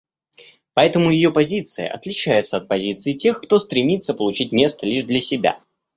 [0.73, 5.59] Поэтому ее позиция отличается от позиции тех, кто стремится получить место лишь для себя.